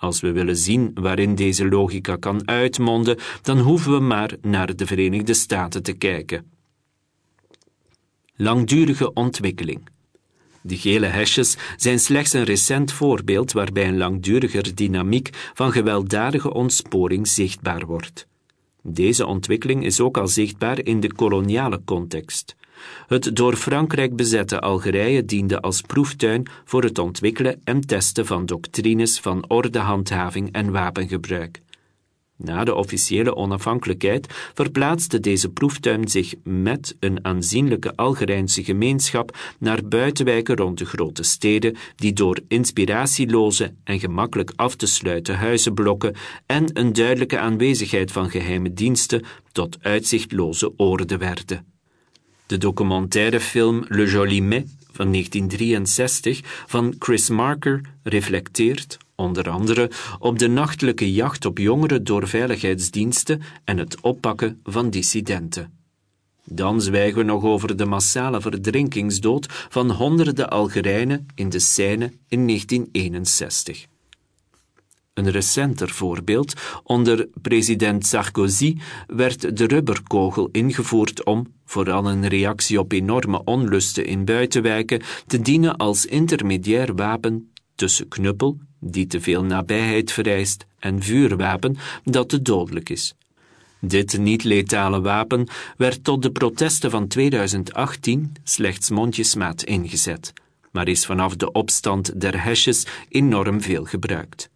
Als 0.00 0.20
we 0.20 0.32
willen 0.32 0.56
zien 0.56 0.90
waarin 0.94 1.34
deze 1.34 1.68
logica 1.68 2.16
kan 2.16 2.48
uitmonden, 2.48 3.18
dan 3.42 3.58
hoeven 3.58 3.92
we 3.92 4.00
maar 4.00 4.36
naar 4.42 4.76
de 4.76 4.86
Verenigde 4.86 5.34
Staten 5.34 5.82
te 5.82 5.92
kijken. 5.92 6.50
Langdurige 8.36 9.12
ontwikkeling. 9.12 9.88
De 10.62 10.76
gele 10.76 11.06
hesjes 11.06 11.56
zijn 11.76 11.98
slechts 11.98 12.32
een 12.32 12.44
recent 12.44 12.92
voorbeeld 12.92 13.52
waarbij 13.52 13.88
een 13.88 13.96
langduriger 13.96 14.74
dynamiek 14.74 15.50
van 15.54 15.72
gewelddadige 15.72 16.52
ontsporing 16.52 17.28
zichtbaar 17.28 17.86
wordt. 17.86 18.26
Deze 18.82 19.26
ontwikkeling 19.26 19.84
is 19.84 20.00
ook 20.00 20.18
al 20.18 20.28
zichtbaar 20.28 20.84
in 20.84 21.00
de 21.00 21.12
koloniale 21.12 21.80
context. 21.84 22.56
Het 23.06 23.36
door 23.36 23.56
Frankrijk 23.56 24.16
bezette 24.16 24.60
Algerije 24.60 25.24
diende 25.24 25.60
als 25.60 25.80
proeftuin 25.80 26.46
voor 26.64 26.82
het 26.82 26.98
ontwikkelen 26.98 27.60
en 27.64 27.80
testen 27.80 28.26
van 28.26 28.46
doctrines 28.46 29.20
van 29.20 29.44
ordehandhaving 29.48 30.52
en 30.52 30.70
wapengebruik. 30.70 31.60
Na 32.42 32.64
de 32.64 32.74
officiële 32.74 33.36
onafhankelijkheid 33.36 34.26
verplaatste 34.54 35.20
deze 35.20 35.50
proeftuin 35.50 36.08
zich 36.08 36.34
met 36.44 36.96
een 37.00 37.24
aanzienlijke 37.24 37.96
Algerijnse 37.96 38.64
gemeenschap 38.64 39.36
naar 39.58 39.84
buitenwijken 39.84 40.56
rond 40.56 40.78
de 40.78 40.84
grote 40.84 41.22
steden, 41.22 41.76
die 41.96 42.12
door 42.12 42.40
inspiratieloze 42.48 43.74
en 43.84 44.00
gemakkelijk 44.00 44.52
af 44.56 44.74
te 44.74 44.86
sluiten 44.86 45.38
huizenblokken 45.38 46.14
en 46.46 46.70
een 46.72 46.92
duidelijke 46.92 47.38
aanwezigheid 47.38 48.12
van 48.12 48.30
geheime 48.30 48.72
diensten 48.72 49.24
tot 49.52 49.78
uitzichtloze 49.80 50.76
orde 50.76 51.16
werden. 51.16 51.69
De 52.50 52.58
documentairefilm 52.58 53.84
Le 53.88 54.06
Joli 54.06 54.42
Mai 54.42 54.66
van 54.92 55.12
1963 55.12 56.40
van 56.66 56.94
Chris 56.98 57.28
Marker 57.28 57.80
reflecteert, 58.02 58.96
onder 59.14 59.50
andere 59.50 59.90
op 60.18 60.38
de 60.38 60.48
nachtelijke 60.48 61.12
jacht 61.12 61.44
op 61.44 61.58
jongeren 61.58 62.04
door 62.04 62.28
veiligheidsdiensten 62.28 63.42
en 63.64 63.78
het 63.78 64.00
oppakken 64.00 64.60
van 64.64 64.90
dissidenten. 64.90 65.72
Dan 66.44 66.80
zwijgen 66.80 67.18
we 67.18 67.24
nog 67.24 67.44
over 67.44 67.76
de 67.76 67.86
massale 67.86 68.40
verdrinkingsdood 68.40 69.46
van 69.48 69.90
honderden 69.90 70.50
Algerijnen 70.50 71.26
in 71.34 71.48
de 71.48 71.58
Seine 71.58 72.12
in 72.28 72.46
1961. 72.46 73.86
Een 75.20 75.30
recenter 75.30 75.90
voorbeeld, 75.90 76.54
onder 76.82 77.28
president 77.42 78.06
Sarkozy 78.06 78.76
werd 79.06 79.56
de 79.56 79.66
rubberkogel 79.66 80.48
ingevoerd 80.52 81.24
om, 81.24 81.46
vooral 81.64 82.10
een 82.10 82.28
reactie 82.28 82.78
op 82.78 82.92
enorme 82.92 83.44
onlusten 83.44 84.06
in 84.06 84.24
buitenwijken, 84.24 85.02
te 85.26 85.40
dienen 85.40 85.76
als 85.76 86.06
intermediair 86.06 86.94
wapen 86.94 87.52
tussen 87.74 88.08
knuppel 88.08 88.58
die 88.78 89.06
te 89.06 89.20
veel 89.20 89.44
nabijheid 89.44 90.12
vereist, 90.12 90.66
en 90.78 91.02
vuurwapen 91.02 91.76
dat 92.04 92.28
te 92.28 92.42
dodelijk 92.42 92.88
is. 92.88 93.14
Dit 93.80 94.18
niet-letale 94.18 95.00
wapen 95.00 95.48
werd 95.76 96.04
tot 96.04 96.22
de 96.22 96.30
protesten 96.30 96.90
van 96.90 97.06
2018 97.06 98.32
slechts 98.44 98.90
mondjesmaat 98.90 99.62
ingezet, 99.62 100.32
maar 100.72 100.88
is 100.88 101.06
vanaf 101.06 101.36
de 101.36 101.52
opstand 101.52 102.20
der 102.20 102.42
hesjes 102.42 102.86
enorm 103.08 103.60
veel 103.60 103.84
gebruikt. 103.84 104.50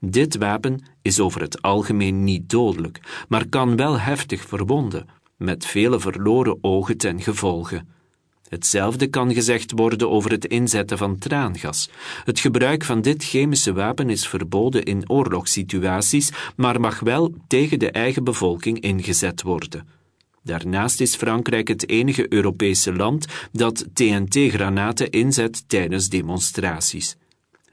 Dit 0.00 0.36
wapen 0.36 0.84
is 1.02 1.20
over 1.20 1.40
het 1.40 1.62
algemeen 1.62 2.24
niet 2.24 2.50
dodelijk, 2.50 3.24
maar 3.28 3.48
kan 3.48 3.76
wel 3.76 3.98
heftig 3.98 4.42
verwonden, 4.42 5.06
met 5.36 5.66
vele 5.66 6.00
verloren 6.00 6.58
ogen 6.60 6.96
ten 6.96 7.20
gevolge. 7.20 7.84
Hetzelfde 8.48 9.06
kan 9.06 9.34
gezegd 9.34 9.72
worden 9.72 10.10
over 10.10 10.30
het 10.30 10.44
inzetten 10.44 10.98
van 10.98 11.18
traangas. 11.18 11.90
Het 12.24 12.40
gebruik 12.40 12.84
van 12.84 13.00
dit 13.00 13.24
chemische 13.24 13.72
wapen 13.72 14.10
is 14.10 14.28
verboden 14.28 14.82
in 14.82 15.10
oorlogssituaties, 15.10 16.32
maar 16.56 16.80
mag 16.80 17.00
wel 17.00 17.34
tegen 17.46 17.78
de 17.78 17.90
eigen 17.90 18.24
bevolking 18.24 18.80
ingezet 18.80 19.42
worden. 19.42 19.88
Daarnaast 20.42 21.00
is 21.00 21.16
Frankrijk 21.16 21.68
het 21.68 21.88
enige 21.88 22.32
Europese 22.32 22.92
land 22.92 23.26
dat 23.52 23.86
TNT-granaten 23.92 25.10
inzet 25.10 25.68
tijdens 25.68 26.08
demonstraties. 26.08 27.16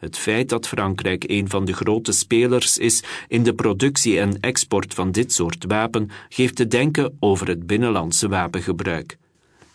Het 0.04 0.18
feit 0.18 0.50
dat 0.50 0.68
Frankrijk 0.68 1.24
een 1.28 1.50
van 1.50 1.66
de 1.66 1.74
grote 1.74 2.12
spelers 2.12 2.78
is 2.78 3.04
in 3.28 3.44
de 3.44 3.54
productie 3.54 4.20
en 4.20 4.40
export 4.40 4.94
van 4.94 5.12
dit 5.12 5.34
soort 5.34 5.66
wapen 5.68 6.10
geeft 6.30 6.56
te 6.56 6.68
denken 6.68 7.18
over 7.20 7.48
het 7.48 7.68
binnenlandse 7.68 8.28
wapengebruik. 8.28 9.18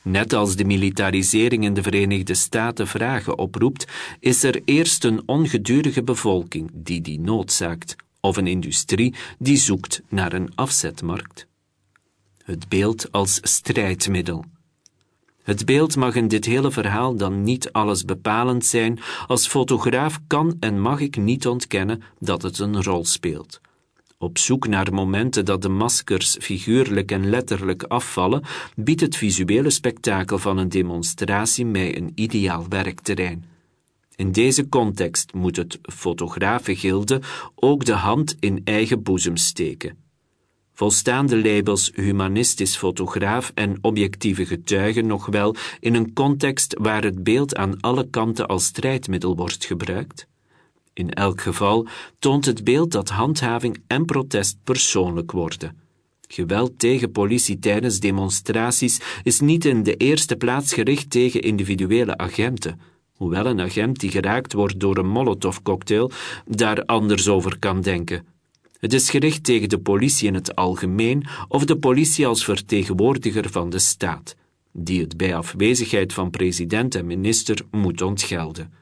Net 0.03 0.33
als 0.33 0.57
de 0.57 0.65
militarisering 0.65 1.65
in 1.65 1.75
de 1.75 1.83
Verenigde 1.83 2.35
Staten 2.35 2.87
vragen 2.87 3.39
oproept, 3.39 3.87
is 4.21 4.43
er 4.43 4.61
eerst 4.65 5.05
een 5.05 5.23
ongedurige 5.27 6.03
bevolking 6.03 6.71
die 6.75 7.01
die 7.01 7.21
noodzaakt, 7.21 7.97
of 8.21 8.37
een 8.37 8.47
industrie 8.47 9.15
die 9.39 9.57
zoekt 9.57 10.03
naar 10.09 10.33
een 10.33 10.53
afzetmarkt. 10.55 11.47
Het 12.45 12.69
beeld 12.69 13.13
als 13.13 13.39
strijdmiddel. 13.43 14.45
Het 15.49 15.65
beeld 15.65 15.97
mag 15.97 16.15
in 16.15 16.29
dit 16.29 16.45
hele 16.45 16.71
verhaal 16.71 17.17
dan 17.17 17.43
niet 17.43 17.73
alles 17.73 18.05
bepalend 18.05 18.67
zijn. 18.67 19.01
Als 19.27 19.47
fotograaf 19.47 20.21
kan 20.27 20.57
en 20.61 20.81
mag 20.81 21.01
ik 21.01 21.17
niet 21.17 21.47
ontkennen 21.47 22.03
dat 22.19 22.43
het 22.43 22.59
een 22.59 22.83
rol 22.83 23.05
speelt. 23.05 23.61
Op 24.19 24.39
zoek 24.39 24.69
naar 24.69 24.93
momenten 24.93 25.45
dat 25.45 25.63
de 25.63 25.69
maskers 25.69 26.37
figuurlijk 26.41 27.11
en 27.11 27.31
letterlijk 27.31 27.83
afvallen, 27.83 28.43
biedt 28.75 29.01
het 29.01 29.17
visuele 29.17 29.71
spektakel 29.71 30.39
van 30.39 30.59
een 30.59 30.69
demonstratie 30.69 31.67
mij 31.67 31.97
een 31.97 32.13
ideaal 32.15 32.67
werkterrein. 32.69 33.45
In 34.17 34.33
deze 34.33 34.69
context 34.69 35.35
moet 35.35 35.57
het 35.57 35.79
fotografengilde 35.83 37.21
ook 37.55 37.85
de 37.85 37.93
hand 37.93 38.37
in 38.41 38.61
eigen 38.65 39.03
boezem 39.03 39.37
steken. 39.37 40.08
Volstaan 40.79 41.27
de 41.27 41.43
labels 41.43 41.91
humanistisch 41.95 42.77
fotograaf 42.77 43.53
en 43.55 43.79
objectieve 43.81 44.47
getuige 44.47 45.01
nog 45.01 45.27
wel 45.27 45.55
in 45.81 45.95
een 45.95 46.13
context 46.13 46.75
waar 46.81 47.05
het 47.05 47.23
beeld 47.23 47.57
aan 47.57 47.81
alle 47.81 48.09
kanten 48.11 48.47
als 48.47 48.65
strijdmiddel 48.65 49.37
wordt 49.37 49.65
gebruikt? 49.65 50.27
In 50.93 51.11
elk 51.11 51.41
geval 51.41 51.87
toont 52.19 52.45
het 52.45 52.65
beeld 52.65 52.93
dat 52.93 53.09
handhaving 53.09 53.83
en 53.87 54.05
protest 54.05 54.57
persoonlijk 54.65 55.33
worden. 55.33 55.77
Geweld 56.29 56.79
tegen 56.79 57.13
politie 57.13 57.59
tijdens 57.59 58.01
demonstraties 58.01 59.01
is 59.23 59.41
niet 59.41 59.65
in 59.65 59.83
de 59.83 59.97
eerste 59.97 60.37
plaats 60.37 60.75
gericht 60.75 61.11
tegen 61.11 61.43
individuele 61.43 62.17
agenten, 62.17 62.81
hoewel 63.17 63.47
een 63.47 63.61
agent 63.61 64.01
die 64.01 64.11
geraakt 64.11 64.53
wordt 64.53 64.81
door 64.81 64.99
een 64.99 65.09
molotovcocktail 65.09 66.11
daar 66.47 66.85
anders 66.85 67.29
over 67.29 67.59
kan 67.59 67.81
denken. 67.81 68.38
Het 68.79 68.93
is 68.93 69.11
gericht 69.11 69.45
tegen 69.45 69.69
de 69.69 69.79
politie 69.79 70.29
in 70.29 70.35
het 70.35 70.55
algemeen 70.55 71.27
of 71.49 71.65
de 71.65 71.79
politie 71.79 72.27
als 72.27 72.45
vertegenwoordiger 72.45 73.51
van 73.51 73.71
de 73.71 73.79
staat, 73.79 74.37
die 74.73 75.01
het 75.01 75.17
bij 75.17 75.37
afwezigheid 75.37 76.13
van 76.13 76.31
president 76.31 76.95
en 76.95 77.07
minister 77.07 77.59
moet 77.71 78.03
ontgelden 78.03 78.79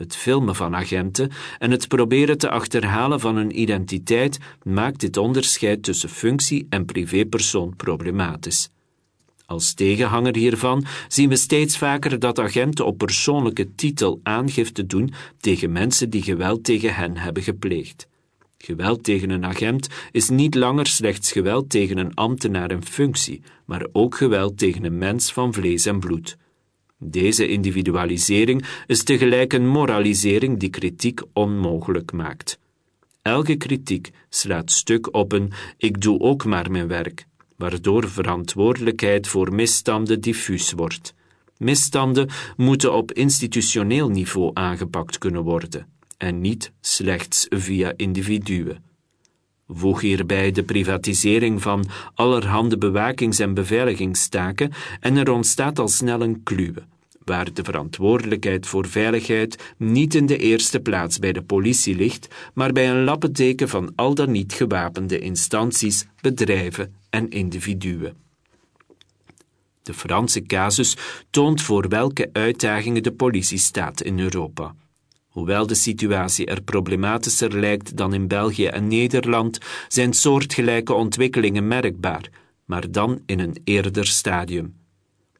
het 0.00 0.16
filmen 0.16 0.54
van 0.54 0.76
agenten 0.76 1.30
en 1.58 1.70
het 1.70 1.88
proberen 1.88 2.38
te 2.38 2.50
achterhalen 2.50 3.20
van 3.20 3.36
hun 3.36 3.60
identiteit 3.60 4.38
maakt 4.62 5.00
dit 5.00 5.16
onderscheid 5.16 5.82
tussen 5.82 6.08
functie 6.08 6.66
en 6.68 6.84
privépersoon 6.84 7.76
problematisch. 7.76 8.68
Als 9.46 9.74
tegenhanger 9.74 10.36
hiervan 10.36 10.84
zien 11.08 11.28
we 11.28 11.36
steeds 11.36 11.78
vaker 11.78 12.18
dat 12.18 12.38
agenten 12.38 12.86
op 12.86 12.98
persoonlijke 12.98 13.74
titel 13.74 14.20
aangifte 14.22 14.86
doen 14.86 15.12
tegen 15.40 15.72
mensen 15.72 16.10
die 16.10 16.22
geweld 16.22 16.64
tegen 16.64 16.94
hen 16.94 17.16
hebben 17.16 17.42
gepleegd. 17.42 18.08
Geweld 18.62 19.04
tegen 19.04 19.30
een 19.30 19.44
agent 19.44 19.88
is 20.12 20.28
niet 20.28 20.54
langer 20.54 20.86
slechts 20.86 21.32
geweld 21.32 21.70
tegen 21.70 21.98
een 21.98 22.14
ambtenaar 22.14 22.70
in 22.70 22.84
functie, 22.84 23.42
maar 23.64 23.86
ook 23.92 24.14
geweld 24.14 24.58
tegen 24.58 24.84
een 24.84 24.98
mens 24.98 25.32
van 25.32 25.52
vlees 25.52 25.86
en 25.86 26.00
bloed. 26.00 26.36
Deze 26.98 27.48
individualisering 27.48 28.64
is 28.86 29.02
tegelijk 29.02 29.52
een 29.52 29.68
moralisering 29.68 30.58
die 30.58 30.70
kritiek 30.70 31.20
onmogelijk 31.32 32.12
maakt. 32.12 32.58
Elke 33.22 33.56
kritiek 33.56 34.10
slaat 34.28 34.70
stuk 34.70 35.14
op 35.14 35.32
een 35.32 35.52
ik 35.76 36.00
doe 36.00 36.20
ook 36.20 36.44
maar 36.44 36.70
mijn 36.70 36.88
werk, 36.88 37.26
waardoor 37.56 38.08
verantwoordelijkheid 38.08 39.28
voor 39.28 39.54
misstanden 39.54 40.20
diffuus 40.20 40.72
wordt. 40.72 41.14
Misstanden 41.56 42.28
moeten 42.56 42.94
op 42.94 43.12
institutioneel 43.12 44.08
niveau 44.08 44.50
aangepakt 44.54 45.18
kunnen 45.18 45.42
worden 45.42 45.98
en 46.20 46.40
niet 46.40 46.72
slechts 46.80 47.46
via 47.48 47.92
individuen. 47.96 48.84
Voeg 49.68 50.00
hierbij 50.00 50.50
de 50.50 50.62
privatisering 50.62 51.62
van 51.62 51.88
allerhande 52.14 52.78
bewakings- 52.78 53.38
en 53.38 53.54
beveiligingstaken 53.54 54.72
en 55.00 55.16
er 55.16 55.30
ontstaat 55.30 55.78
al 55.78 55.88
snel 55.88 56.20
een 56.20 56.42
kluwe, 56.42 56.82
waar 57.24 57.52
de 57.52 57.64
verantwoordelijkheid 57.64 58.66
voor 58.66 58.88
veiligheid 58.88 59.74
niet 59.76 60.14
in 60.14 60.26
de 60.26 60.36
eerste 60.36 60.80
plaats 60.80 61.18
bij 61.18 61.32
de 61.32 61.42
politie 61.42 61.96
ligt, 61.96 62.28
maar 62.54 62.72
bij 62.72 62.90
een 62.90 63.04
lappendeken 63.04 63.68
van 63.68 63.92
al 63.94 64.14
dan 64.14 64.30
niet 64.30 64.52
gewapende 64.52 65.18
instanties, 65.18 66.06
bedrijven 66.20 66.94
en 67.10 67.28
individuen. 67.28 68.16
De 69.82 69.94
Franse 69.94 70.42
casus 70.42 70.96
toont 71.30 71.62
voor 71.62 71.88
welke 71.88 72.30
uitdagingen 72.32 73.02
de 73.02 73.12
politie 73.12 73.58
staat 73.58 74.02
in 74.02 74.18
Europa. 74.18 74.74
Hoewel 75.30 75.66
de 75.66 75.74
situatie 75.74 76.46
er 76.46 76.62
problematischer 76.62 77.58
lijkt 77.58 77.96
dan 77.96 78.14
in 78.14 78.28
België 78.28 78.66
en 78.66 78.88
Nederland, 78.88 79.58
zijn 79.88 80.12
soortgelijke 80.12 80.92
ontwikkelingen 80.92 81.68
merkbaar, 81.68 82.28
maar 82.64 82.90
dan 82.90 83.22
in 83.26 83.40
een 83.40 83.56
eerder 83.64 84.06
stadium. 84.06 84.74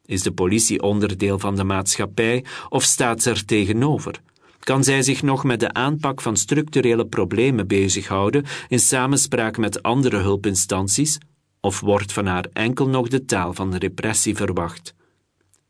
Is 0.04 0.22
de 0.22 0.32
politie 0.32 0.82
onderdeel 0.82 1.38
van 1.38 1.56
de 1.56 1.64
maatschappij 1.64 2.44
of 2.68 2.82
staat 2.82 3.22
ze 3.22 3.30
er 3.30 3.44
tegenover? 3.44 4.20
Kan 4.58 4.84
zij 4.84 5.02
zich 5.02 5.22
nog 5.22 5.44
met 5.44 5.60
de 5.60 5.72
aanpak 5.72 6.20
van 6.20 6.36
structurele 6.36 7.06
problemen 7.06 7.66
bezighouden 7.66 8.44
in 8.68 8.78
samenspraak 8.78 9.56
met 9.56 9.82
andere 9.82 10.16
hulpinstanties? 10.16 11.18
Of 11.60 11.80
wordt 11.80 12.12
van 12.12 12.26
haar 12.26 12.46
enkel 12.52 12.88
nog 12.88 13.08
de 13.08 13.24
taal 13.24 13.54
van 13.54 13.70
de 13.70 13.78
repressie 13.78 14.36
verwacht? 14.36 14.94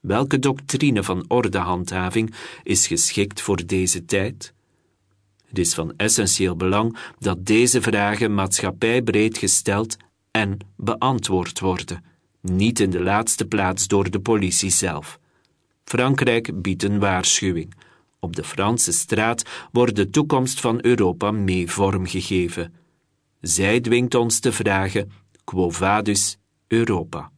Welke 0.01 0.39
doctrine 0.39 1.03
van 1.03 1.25
ordehandhaving 1.29 2.35
is 2.63 2.87
geschikt 2.87 3.41
voor 3.41 3.67
deze 3.67 4.05
tijd? 4.05 4.55
Het 5.47 5.59
is 5.59 5.75
van 5.75 5.93
essentieel 5.97 6.57
belang 6.57 6.97
dat 7.19 7.47
deze 7.47 7.83
vragen 7.83 8.35
maatschappijbreed 8.35 9.39
gesteld 9.39 9.97
en 10.31 10.59
beantwoord 10.77 11.61
worden, 11.61 12.05
niet 12.41 12.81
in 12.81 12.91
de 12.91 13.01
laatste 13.03 13.45
plaats 13.47 13.87
door 13.87 14.11
de 14.11 14.21
politie 14.21 14.71
zelf. 14.71 15.19
Frankrijk 15.85 16.63
biedt 16.63 16.83
een 16.83 16.99
waarschuwing. 16.99 17.75
Op 18.19 18.37
de 18.37 18.45
Franse 18.45 18.93
straat 18.93 19.69
wordt 19.73 19.97
de 19.97 20.11
toekomst 20.11 20.61
van 20.61 20.79
Europa 20.85 21.31
mee 21.31 21.71
vormgegeven. 21.71 22.75
Zij 23.41 23.81
dwingt 23.81 24.15
ons 24.15 24.41
te 24.41 24.53
vragen: 24.53 25.13
Quo 25.45 25.71
vadis 25.71 26.39
Europa? 26.67 27.31